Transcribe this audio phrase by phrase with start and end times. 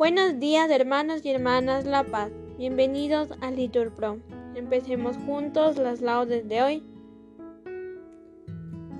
[0.00, 4.18] Buenos días hermanos y hermanas La Paz, bienvenidos a Litur Pro.
[4.54, 6.82] Empecemos juntos las laudes de hoy.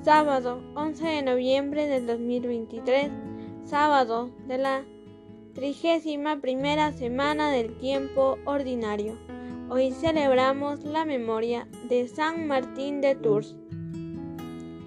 [0.03, 3.11] Sábado 11 de noviembre del 2023,
[3.65, 4.85] sábado de la
[5.55, 9.17] trigésima primera semana del tiempo ordinario.
[9.71, 13.57] Hoy celebramos la memoria de San Martín de Tours.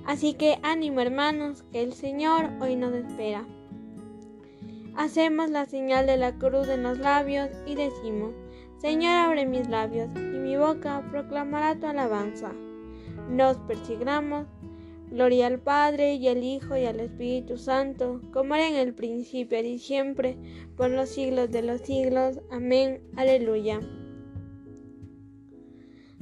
[0.05, 3.47] Así que ánimo hermanos, que el Señor hoy nos espera.
[4.95, 8.33] Hacemos la señal de la cruz en los labios y decimos,
[8.77, 12.51] Señor abre mis labios y mi boca proclamará tu alabanza.
[13.29, 14.45] Nos persignamos.
[15.09, 19.59] Gloria al Padre y al Hijo y al Espíritu Santo, como era en el principio
[19.59, 20.37] y siempre,
[20.75, 22.41] por los siglos de los siglos.
[22.49, 23.01] Amén.
[23.15, 23.79] Aleluya.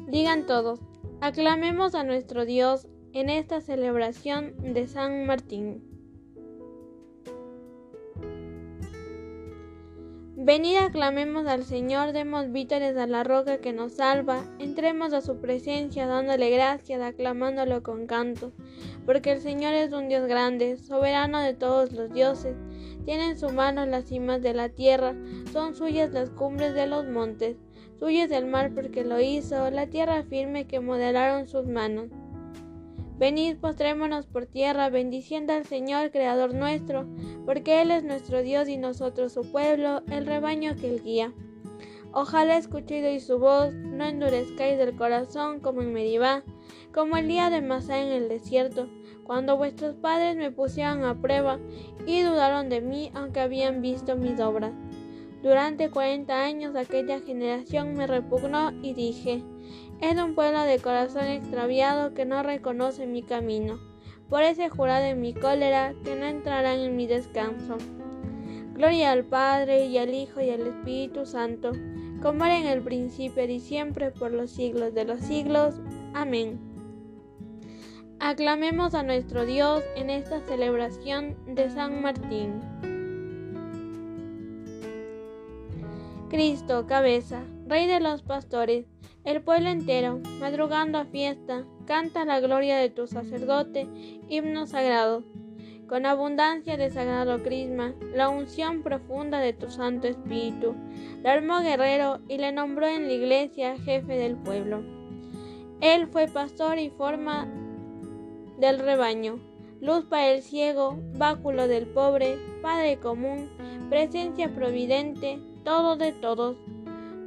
[0.07, 0.81] Digan todos,
[1.21, 5.90] aclamemos a nuestro Dios en esta celebración de San Martín.
[10.43, 15.39] Venid aclamemos al Señor, demos vítores a la roca que nos salva, entremos a su
[15.39, 18.51] presencia dándole gracias, aclamándolo con canto,
[19.05, 22.55] porque el Señor es un Dios grande, soberano de todos los dioses,
[23.05, 25.13] tiene en su mano las cimas de la tierra,
[25.53, 27.57] son suyas las cumbres de los montes,
[27.99, 32.07] suyo el mar porque lo hizo, la tierra firme que modelaron sus manos.
[33.21, 37.05] Venid, postrémonos por tierra, bendiciendo al Señor, Creador nuestro,
[37.45, 41.31] porque Él es nuestro Dios y nosotros su pueblo, el rebaño que Él guía.
[42.13, 46.41] Ojalá escuchéis su voz, no endurezcáis el corazón como en Medivá,
[46.91, 48.89] como el día de Masá en el desierto,
[49.23, 51.59] cuando vuestros padres me pusieron a prueba
[52.07, 54.73] y dudaron de mí aunque habían visto mis obras.
[55.43, 59.43] Durante cuarenta años aquella generación me repugnó y dije,
[60.01, 63.79] es un pueblo de corazón extraviado que no reconoce mi camino.
[64.29, 67.77] Por ese jurado en mi cólera que no entrarán en mi descanso.
[68.73, 71.71] Gloria al Padre y al Hijo y al Espíritu Santo,
[72.21, 75.75] como era en el principio y siempre por los siglos de los siglos.
[76.13, 76.59] Amén.
[78.19, 82.61] Aclamemos a nuestro Dios en esta celebración de San Martín.
[86.31, 88.85] Cristo, cabeza, Rey de los pastores,
[89.25, 93.89] el pueblo entero, madrugando a fiesta, canta la gloria de tu sacerdote,
[94.29, 95.25] himno sagrado.
[95.89, 100.73] Con abundancia de sagrado crisma, la unción profunda de tu Santo Espíritu,
[101.21, 104.85] la armó guerrero y le nombró en la iglesia jefe del pueblo.
[105.81, 107.45] Él fue pastor y forma
[108.57, 109.41] del rebaño,
[109.81, 113.49] luz para el ciego, báculo del pobre, Padre común,
[113.89, 116.57] presencia providente, todo de todos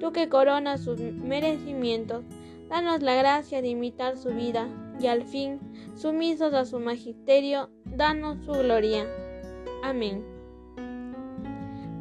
[0.04, 2.24] tú que coronas sus merecimientos,
[2.68, 4.68] danos la gracia de imitar su vida,
[5.00, 5.60] y al fin,
[5.94, 9.06] sumisos a su magisterio, danos su gloria.
[9.82, 10.24] Amén.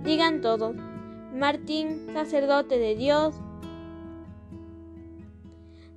[0.04, 0.76] Digan todos,
[1.34, 3.36] Martín, sacerdote de Dios,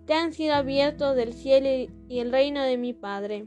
[0.07, 3.47] te han sido abiertos del cielo y el reino de mi Padre.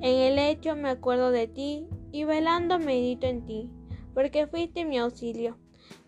[0.00, 3.70] En el hecho me acuerdo de ti y velando medito en ti,
[4.14, 5.56] porque fuiste mi auxilio.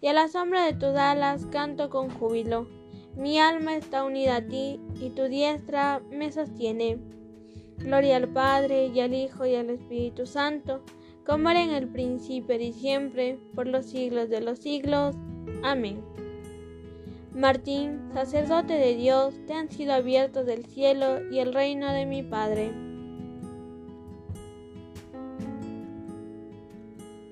[0.01, 2.69] Y a la sombra de tus alas canto con júbilo.
[3.17, 6.99] Mi alma está unida a ti y tu diestra me sostiene.
[7.79, 10.83] Gloria al Padre y al Hijo y al Espíritu Santo,
[11.27, 15.17] como era en el principio y siempre, por los siglos de los siglos.
[15.63, 16.05] Amén.
[17.35, 22.23] Martín, sacerdote de Dios, te han sido abiertos del cielo y el reino de mi
[22.23, 22.90] Padre.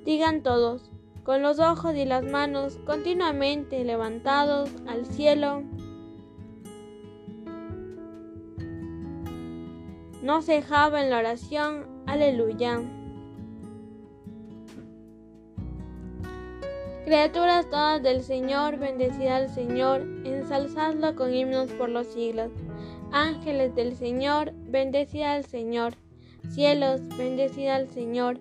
[0.08, 0.90] Digan todos,
[1.22, 5.64] con los ojos y las manos continuamente levantados al cielo.
[10.22, 12.81] No cejaba en la oración, aleluya.
[17.05, 22.50] Criaturas todas del Señor, bendecida al Señor, ensalzadlo con himnos por los siglos.
[23.12, 25.96] Ángeles del Señor, bendecida al Señor.
[26.49, 28.40] Cielos, bendecida al Señor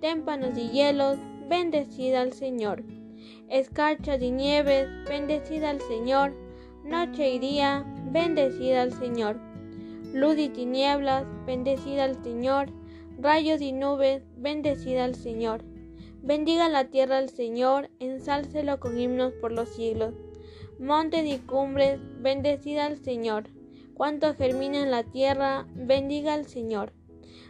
[0.00, 1.18] Témpanos y hielos,
[1.48, 2.84] bendecida al Señor.
[3.48, 6.34] Escarchas y nieves, bendecida al Señor.
[6.84, 9.40] Noche y día, bendecida al Señor.
[10.12, 12.68] Luz y tinieblas, bendecida al Señor.
[13.18, 15.64] Rayos y nubes, bendecida al Señor.
[16.22, 20.14] Bendiga la tierra al Señor, ensálcelo con himnos por los siglos.
[20.78, 23.48] Montes y cumbres, bendecida al Señor.
[23.94, 26.92] Cuanto germina en la tierra, bendiga al Señor.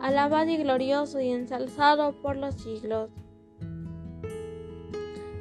[0.00, 3.10] alabado y glorioso y ensalzado por los siglos.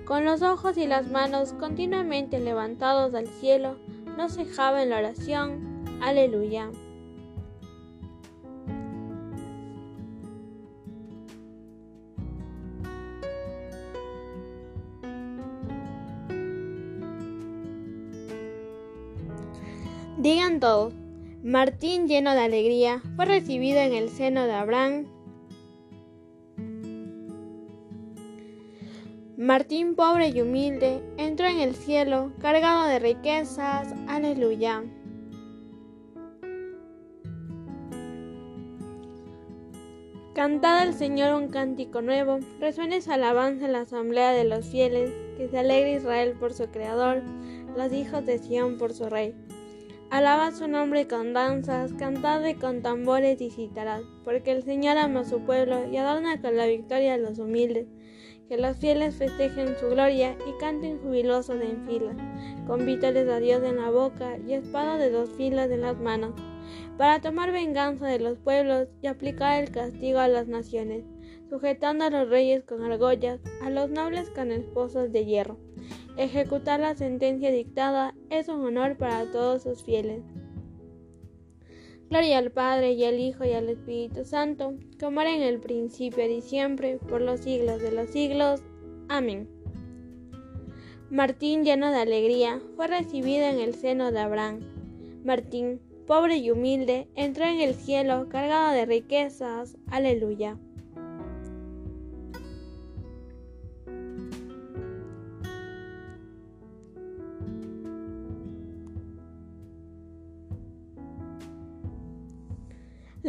[0.06, 3.78] Con los ojos y las manos continuamente levantados al cielo,
[4.18, 5.86] no cejaba en la oración.
[6.02, 6.72] Aleluya.
[20.18, 20.99] Digan todos.
[21.44, 25.06] Martín, lleno de alegría, fue recibido en el seno de Abraham.
[29.38, 33.88] Martín, pobre y humilde, entró en el cielo, cargado de riquezas.
[34.10, 34.84] Aleluya.
[40.36, 45.10] Cantad al Señor un cántico nuevo, resuene su alabanza en la asamblea de los fieles,
[45.38, 47.24] que se alegre Israel por su Creador,
[47.78, 49.34] los hijos de Sión por su Rey.
[50.12, 55.26] Alaba su nombre con danzas, cantadle con tambores y citarás, porque el Señor ama a
[55.26, 57.86] su pueblo y adorna con la victoria a los humildes.
[58.48, 62.16] Que los fieles festejen su gloria y canten jubilosos en fila,
[62.66, 66.34] con vítores a Dios en la boca y espada de dos filas en las manos,
[66.98, 71.04] para tomar venganza de los pueblos y aplicar el castigo a las naciones,
[71.52, 75.60] sujetando a los reyes con argollas, a los nobles con esposas de hierro
[76.18, 80.22] Ejecutar la sentencia dictada es un honor para todos sus fieles.
[82.10, 86.26] Gloria al Padre y al Hijo y al Espíritu Santo, como era en el principio
[86.26, 88.64] y siempre, por los siglos de los siglos.
[89.08, 89.48] Amén.
[91.12, 94.60] Martín, lleno de alegría, fue recibido en el seno de Abraham.
[95.24, 99.78] Martín, pobre y humilde, entró en el cielo cargado de riquezas.
[99.88, 100.58] Aleluya.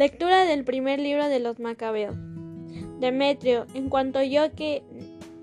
[0.01, 2.15] Lectura del primer libro de los Macabeos.
[2.99, 4.81] Demetrio, en cuanto oyó que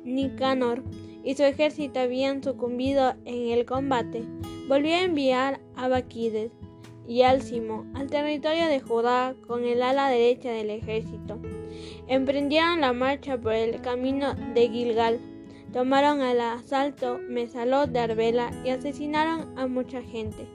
[0.03, 0.83] Nicanor
[1.23, 4.25] y su ejército habían sucumbido en el combate,
[4.67, 6.51] volvió a enviar a Baquides
[7.07, 11.39] y Alcimo al territorio de Judá con el ala derecha del ejército.
[12.09, 15.21] Emprendieron la marcha por el camino de Gilgal,
[15.73, 20.49] tomaron al asalto Mesalot de Arbela y asesinaron a mucha gente.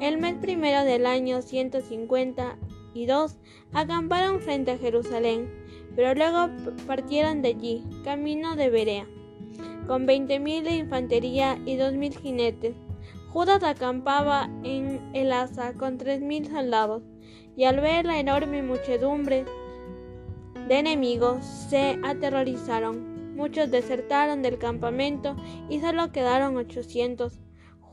[0.00, 2.56] El mes primero del año 150
[2.94, 3.38] y dos
[3.72, 5.50] acamparon frente a Jerusalén,
[5.96, 6.48] pero luego
[6.86, 9.06] partieron de allí, camino de Berea,
[9.86, 12.74] con veinte mil de infantería y dos mil jinetes.
[13.28, 17.02] Judas acampaba en el asa con tres mil soldados,
[17.56, 19.44] y al ver la enorme muchedumbre
[20.68, 23.36] de enemigos se aterrorizaron.
[23.36, 25.36] Muchos desertaron del campamento
[25.68, 27.40] y solo quedaron ochocientos.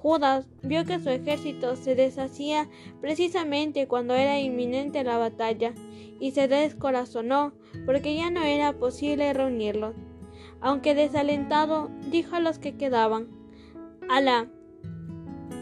[0.01, 2.69] Judas vio que su ejército se deshacía
[3.01, 5.73] precisamente cuando era inminente la batalla
[6.19, 7.53] y se descorazonó
[7.85, 9.95] porque ya no era posible reunirlos.
[10.61, 13.27] Aunque desalentado, dijo a los que quedaban,
[14.09, 14.47] Ala,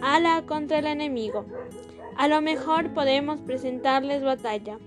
[0.01, 1.45] ala contra el enemigo.
[2.15, 4.77] A lo mejor podemos presentarles batalla.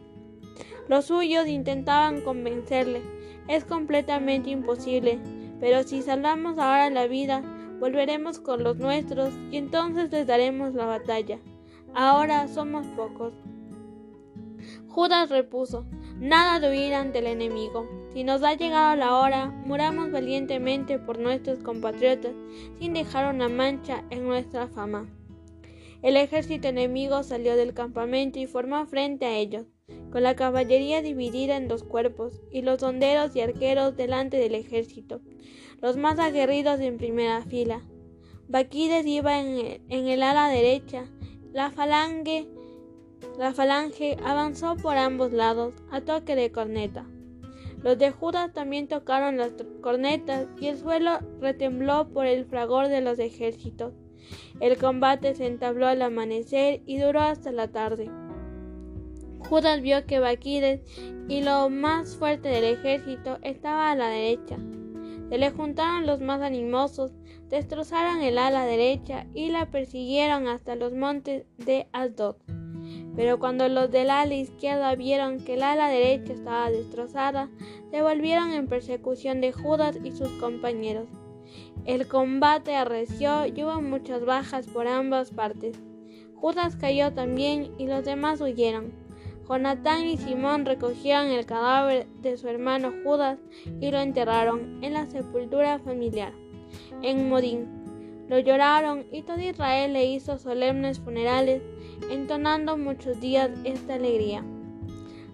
[0.88, 3.02] Los suyos intentaban convencerle.
[3.48, 5.18] Es completamente imposible,
[5.60, 7.42] pero si salvamos ahora la vida,
[7.80, 11.38] volveremos con los nuestros y entonces les daremos la batalla.
[11.94, 13.32] Ahora somos pocos.
[14.88, 15.86] Judas repuso,
[16.18, 17.88] nada de huir ante el enemigo.
[18.12, 22.32] Si nos ha llegado la hora, muramos valientemente por nuestros compatriotas,
[22.78, 25.08] sin dejar una mancha en nuestra fama.
[26.02, 29.66] El ejército enemigo salió del campamento y formó frente a ellos,
[30.10, 35.20] con la caballería dividida en dos cuerpos, y los honderos y arqueros delante del ejército,
[35.80, 37.82] los más aguerridos en primera fila.
[38.48, 41.04] Baquides iba en el, ala derecha,
[41.52, 42.48] la falange,
[43.38, 47.06] la falange avanzó por ambos lados a toque de corneta.
[47.82, 53.00] Los de Judas también tocaron las cornetas y el suelo retembló por el fragor de
[53.00, 53.94] los ejércitos.
[54.60, 58.10] El combate se entabló al amanecer y duró hasta la tarde.
[59.50, 60.80] Judas vio que Baquides
[61.28, 64.56] y lo más fuerte del ejército estaba a la derecha.
[65.28, 67.10] Se le juntaron los más animosos,
[67.48, 72.36] destrozaron el ala derecha y la persiguieron hasta los montes de Asdod.
[73.16, 77.50] Pero cuando los del ala izquierda vieron que el ala derecha estaba destrozada,
[77.90, 81.08] se volvieron en persecución de Judas y sus compañeros.
[81.86, 85.76] El combate arreció y hubo muchas bajas por ambas partes.
[86.36, 89.09] Judas cayó también y los demás huyeron.
[89.50, 93.40] Jonatán y Simón recogieron el cadáver de su hermano Judas
[93.80, 96.32] y lo enterraron en la sepultura familiar,
[97.02, 97.66] en Modín.
[98.28, 101.62] Lo lloraron y todo Israel le hizo solemnes funerales,
[102.12, 104.44] entonando muchos días esta alegría.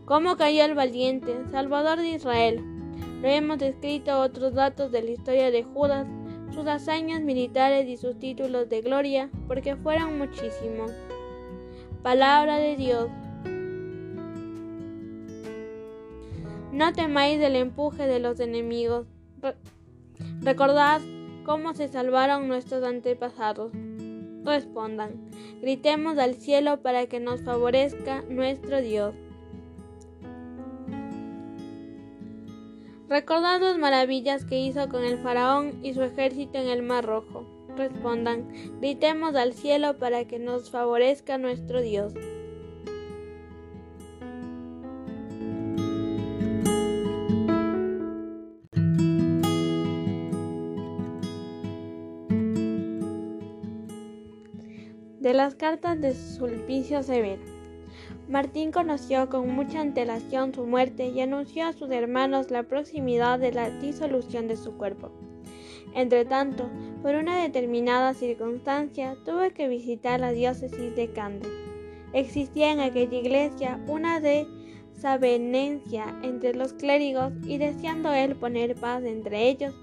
[0.07, 2.65] ¿Cómo cayó el valiente, Salvador de Israel?
[3.21, 6.07] Lo hemos escrito otros datos de la historia de Judas
[6.55, 10.91] sus hazañas militares y sus títulos de gloria, porque fueron muchísimos.
[12.03, 13.11] Palabra de Dios.
[16.77, 19.07] No temáis del empuje de los enemigos.
[20.43, 21.01] recordad
[21.47, 23.73] cómo se salvaron nuestros antepasados.
[24.45, 25.31] Respondan,
[25.63, 29.15] gritemos al cielo para que nos favorezca nuestro Dios.
[33.09, 37.47] Recordad las maravillas que hizo con el faraón y su ejército en el Mar Rojo.
[37.75, 38.49] Respondan,
[38.83, 42.13] gritemos al cielo para que nos favorezca nuestro Dios.
[55.27, 57.43] De las cartas de Sulpicio Severo.
[58.29, 63.51] Martín conoció con mucha antelación su muerte y anunció a sus hermanos la proximidad de
[63.51, 65.11] la disolución de su cuerpo.
[65.97, 66.71] Entretanto,
[67.03, 71.49] por una determinada circunstancia, tuvo que visitar la diócesis de Cande.
[72.13, 79.49] Existía en aquella iglesia una desavenencia entre los clérigos y deseando él poner paz entre
[79.49, 79.75] ellos,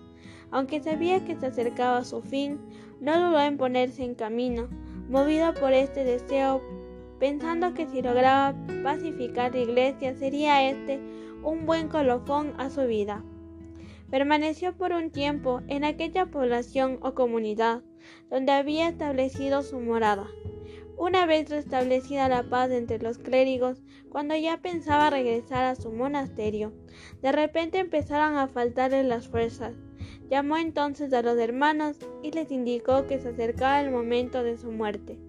[0.51, 2.61] aunque sabía que se acercaba a su fin,
[3.01, 4.69] no dudó en ponerse en camino,
[5.09, 6.61] movido por este deseo
[7.19, 10.99] pensando que si lograba pacificar la iglesia sería este
[11.43, 13.23] un buen colofón a su vida.
[14.09, 17.81] Permaneció por un tiempo en aquella población o comunidad
[18.29, 20.27] donde había establecido su morada.
[20.97, 26.71] Una vez restablecida la paz entre los clérigos, cuando ya pensaba regresar a su monasterio,
[27.21, 29.73] de repente empezaron a faltarle las fuerzas.
[30.33, 34.71] Llamó entonces a los hermanos y les indicó que se acercaba el momento de su
[34.71, 35.19] muerte.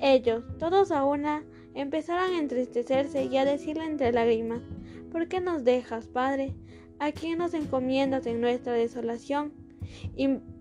[0.00, 1.42] Ellos, todos a una,
[1.74, 4.62] empezaron a entristecerse y a decirle entre lágrimas,
[5.10, 6.54] ¿por qué nos dejas, Padre?
[7.00, 9.52] ¿A quién nos encomiendas en nuestra desolación?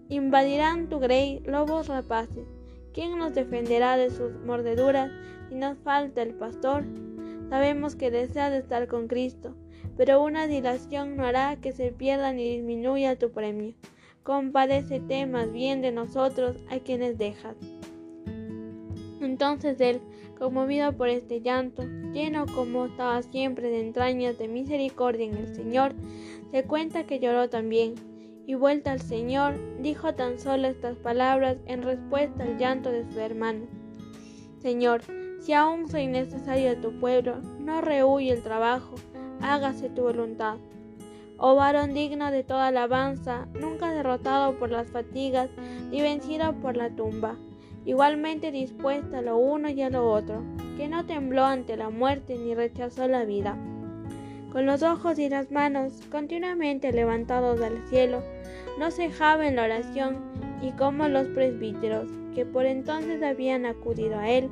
[0.09, 2.47] invadirán tu grey lobos rapaces.
[2.95, 5.11] ¿Quién nos defenderá de sus mordeduras
[5.49, 6.83] si nos falta el pastor?
[7.51, 9.55] Sabemos que deseas estar con Cristo,
[9.97, 13.73] pero una dilación no hará que se pierda ni disminuya tu premio.
[14.23, 17.55] Compadécete más bien de nosotros a quienes dejas.
[19.19, 19.99] Entonces él,
[20.37, 25.95] conmovido por este llanto, lleno como estaba siempre de entrañas de misericordia en el Señor,
[26.51, 27.95] se cuenta que lloró también,
[28.45, 33.19] y vuelta al Señor, dijo tan solo estas palabras en respuesta al llanto de su
[33.19, 33.65] hermano.
[34.61, 35.01] Señor,
[35.41, 38.95] si aún soy necesario de tu pueblo, no rehuye el trabajo,
[39.41, 40.57] hágase tu voluntad.
[41.37, 45.49] Oh varón digno de toda alabanza, nunca derrotado por las fatigas
[45.91, 47.37] ni vencido por la tumba
[47.87, 50.43] igualmente dispuesta a lo uno y a lo otro,
[50.75, 53.57] que no tembló ante la muerte ni rechazó la vida.
[54.51, 58.21] Con los ojos y las manos continuamente levantados al cielo,
[58.77, 60.17] no cejaba en la oración
[60.61, 64.49] y como los presbíteros, que por entonces habían acudido a él,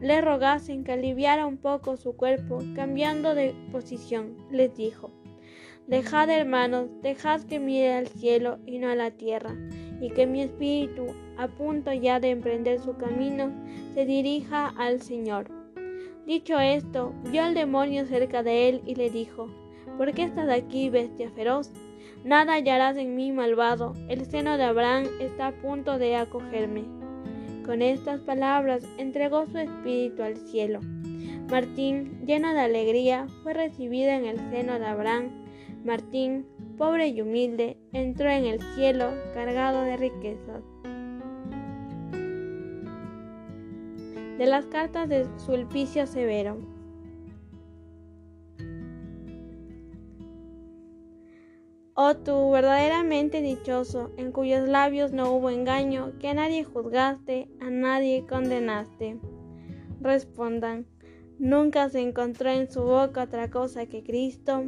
[0.00, 5.10] le rogasen que aliviara un poco su cuerpo, cambiando de posición, les dijo,
[5.86, 9.56] Dejad, hermanos, dejad que mire al cielo y no a la tierra,
[10.00, 13.50] y que mi espíritu, a punto ya de emprender su camino,
[13.94, 15.50] se dirija al Señor.
[16.26, 19.48] Dicho esto, vio al demonio cerca de él y le dijo,
[19.96, 21.72] ¿Por qué estás aquí, bestia feroz?
[22.22, 23.94] Nada hallarás en mí, malvado.
[24.08, 26.97] El seno de Abraham está a punto de acogerme.
[27.68, 30.80] Con estas palabras entregó su espíritu al cielo.
[31.50, 35.28] Martín, lleno de alegría, fue recibido en el seno de Abraham.
[35.84, 36.46] Martín,
[36.78, 40.62] pobre y humilde, entró en el cielo cargado de riquezas.
[44.38, 46.77] De las cartas de Sulpicio Severo.
[52.00, 57.70] Oh tú, verdaderamente dichoso, en cuyos labios no hubo engaño, que a nadie juzgaste, a
[57.70, 59.18] nadie condenaste.
[60.00, 60.86] Respondan,
[61.40, 64.62] ¿nunca se encontró en su boca otra cosa que Cristo?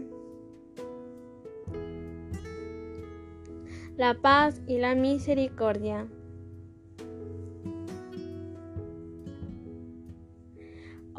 [3.96, 6.08] La paz y la misericordia.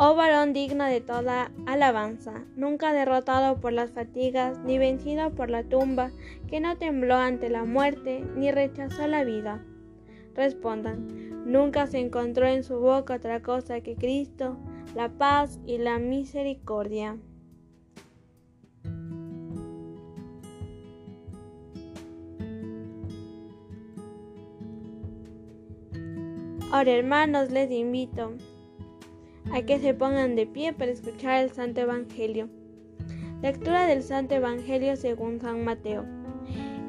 [0.04, 5.64] Oh varón digno de toda alabanza, nunca derrotado por las fatigas, ni vencido por la
[5.64, 6.10] tumba,
[6.48, 9.64] que no tembló ante la muerte, ni rechazó la vida.
[10.34, 14.58] Respondan, nunca se encontró en su boca otra cosa que Cristo,
[14.96, 17.20] la paz y la misericordia.
[26.72, 28.34] Ahora hermanos les invito
[29.54, 32.48] a que se pongan de pie para escuchar el Santo Evangelio.
[33.42, 36.06] Lectura del Santo Evangelio según San Mateo.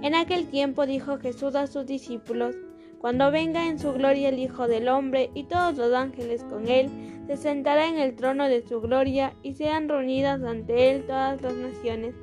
[0.02, 2.54] En aquel tiempo dijo Jesús a sus discípulos,
[2.98, 6.88] Cuando venga en su gloria el Hijo del Hombre y todos los ángeles con él,
[7.26, 11.54] se sentará en el trono de su gloria y sean reunidas ante él todas las
[11.54, 12.14] naciones.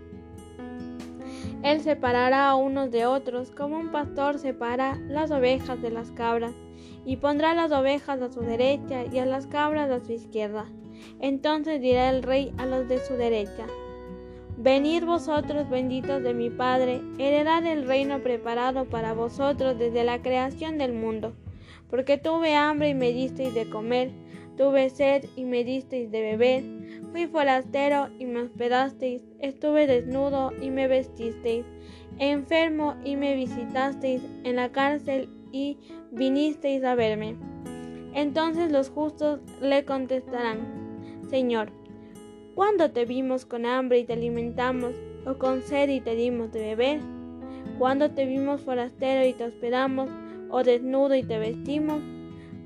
[1.63, 6.53] Él separará a unos de otros, como un pastor separa las ovejas de las cabras
[7.09, 10.67] y pondrá las ovejas a su derecha y a las cabras a su izquierda.
[11.19, 13.65] Entonces dirá el rey a los de su derecha,
[14.57, 20.77] Venid vosotros benditos de mi Padre, heredad el reino preparado para vosotros desde la creación
[20.77, 21.33] del mundo,
[21.89, 24.11] porque tuve hambre y me disteis de comer,
[24.55, 26.63] tuve sed y me disteis de beber,
[27.11, 31.65] fui forastero y me hospedasteis, estuve desnudo y me vestisteis,
[32.19, 35.77] enfermo y me visitasteis, en la cárcel y
[36.11, 37.35] vinisteis a verme.
[38.13, 40.59] Entonces los justos le contestarán,
[41.29, 41.71] Señor,
[42.55, 44.93] ¿cuándo te vimos con hambre y te alimentamos,
[45.25, 46.99] o con sed y te dimos de beber?
[47.77, 50.09] ¿Cuándo te vimos forastero y te hospedamos,
[50.49, 52.01] o desnudo y te vestimos?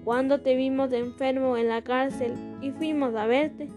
[0.03, 3.69] ¿Cuándo te vimos enfermo en la cárcel y fuimos a verte?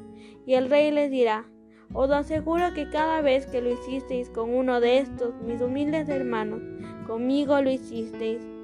[0.46, 1.46] Y el rey les dirá,
[1.92, 6.62] os aseguro que cada vez que lo hicisteis con uno de estos, mis humildes hermanos,
[7.06, 8.55] conmigo lo hicisteis.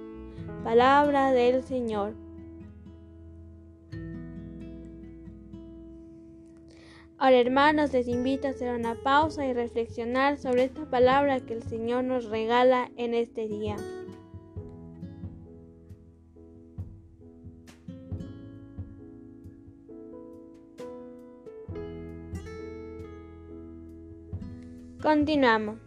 [0.65, 2.15] Palabra del Señor.
[7.19, 11.63] Ahora hermanos, les invito a hacer una pausa y reflexionar sobre esta palabra que el
[11.63, 13.77] Señor nos regala en este día.
[25.01, 25.79] Continuamos.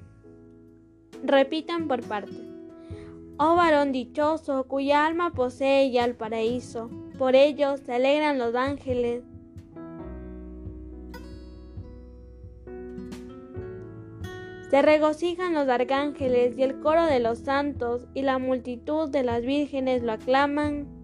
[1.23, 2.54] Repitan por partes.
[3.37, 9.23] Oh varón dichoso, cuya alma posee ya el paraíso, por ello se alegran los ángeles.
[14.69, 19.43] Se regocijan los arcángeles y el coro de los santos y la multitud de las
[19.43, 20.95] vírgenes lo aclaman.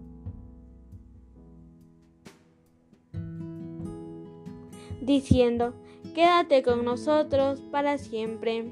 [5.01, 5.73] diciendo,
[6.15, 8.71] quédate con nosotros para siempre.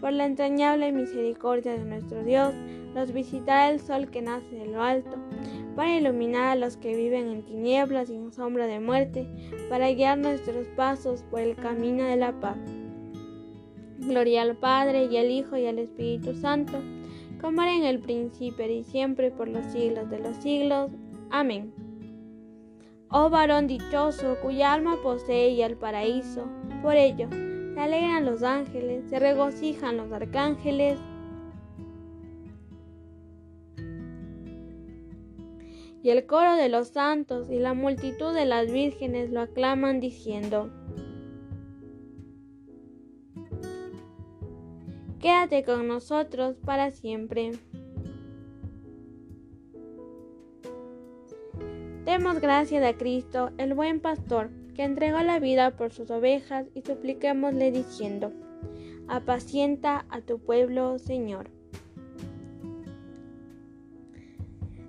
[0.00, 2.54] Por la entrañable misericordia de nuestro Dios,
[2.94, 5.16] nos visitará el sol que nace de lo alto,
[5.76, 9.26] para iluminar a los que viven en tinieblas y en sombra de muerte,
[9.68, 12.58] para guiar nuestros pasos por el camino de la paz.
[13.98, 16.78] Gloria al Padre y al Hijo y al Espíritu Santo
[17.40, 20.90] como era en el principio y siempre por los siglos de los siglos.
[21.30, 21.72] Amén.
[23.10, 26.46] Oh varón dichoso, cuya alma posee el paraíso,
[26.82, 27.28] por ello
[27.78, 30.98] se alegran los ángeles, se regocijan los arcángeles.
[36.02, 40.70] Y el coro de los santos y la multitud de las vírgenes lo aclaman diciendo,
[45.20, 47.52] Quédate con nosotros para siempre.
[52.04, 56.82] Demos gracias a Cristo, el buen pastor, que entregó la vida por sus ovejas, y
[56.82, 58.32] supliquémosle diciendo,
[59.08, 61.50] apacienta a tu pueblo, Señor.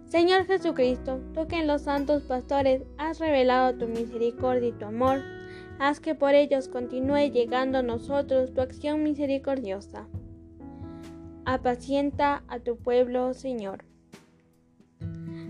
[0.06, 5.24] Señor Jesucristo, tú que en los santos pastores has revelado tu misericordia y tu amor,
[5.80, 10.08] haz que por ellos continúe llegando a nosotros tu acción misericordiosa
[11.46, 13.89] apacienta a tu pueblo, Señor.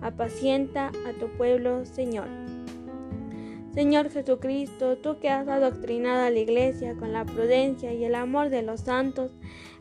[0.00, 2.28] Apacienta a tu pueblo, Señor.
[3.74, 8.50] Señor Jesucristo, tú que has adoctrinado a la iglesia con la prudencia y el amor
[8.50, 9.30] de los santos,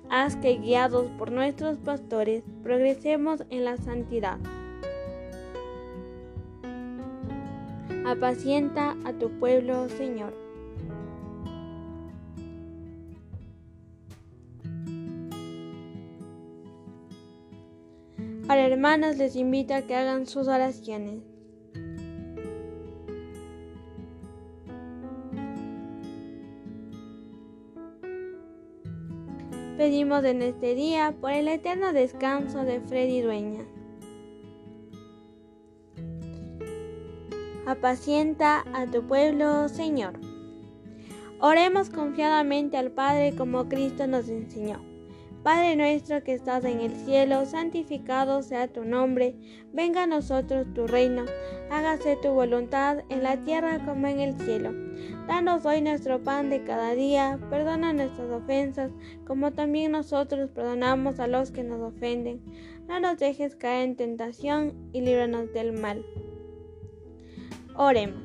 [0.09, 4.37] haz que guiados por nuestros pastores progresemos en la santidad.
[8.07, 10.46] apacienta a tu pueblo, Señor.
[18.57, 21.21] Para hermanas les invito a que hagan sus oraciones.
[29.77, 33.63] Pedimos en este día por el eterno descanso de Freddy Dueña.
[37.67, 40.19] apacienta a tu pueblo, Señor.
[41.39, 44.96] Oremos confiadamente al Padre como Cristo nos enseñó.
[45.47, 49.33] Padre nuestro que estás en el cielo, santificado sea tu nombre,
[49.71, 51.23] venga a nosotros tu reino,
[51.71, 54.73] hágase tu voluntad en la tierra como en el cielo.
[55.25, 58.91] Danos hoy nuestro pan de cada día, perdona nuestras ofensas,
[59.25, 62.41] como también nosotros perdonamos a los que nos ofenden.
[62.89, 66.05] No nos dejes caer en tentación y líbranos del mal.
[67.73, 68.21] Oremos.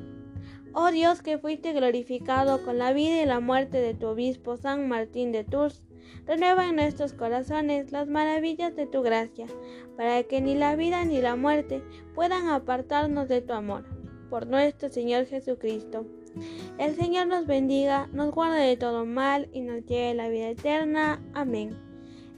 [0.73, 4.89] Oh Dios que fuiste glorificado con la vida y la muerte de tu obispo San
[4.89, 5.85] Martín de Tours,
[6.25, 9.47] renueva en nuestros corazones las maravillas de tu gracia,
[9.97, 11.83] para que ni la vida ni la muerte
[12.15, 13.85] puedan apartarnos de tu amor.
[14.29, 16.05] Por nuestro Señor Jesucristo.
[16.79, 21.21] El Señor nos bendiga, nos guarde de todo mal y nos lleve la vida eterna.
[21.33, 21.77] Amén.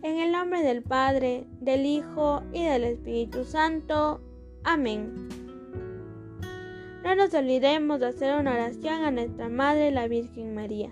[0.02, 4.22] En el nombre del Padre, del Hijo y del Espíritu Santo.
[4.64, 5.30] Amén.
[7.04, 10.92] No nos olvidemos de hacer una oración a nuestra Madre la Virgen María.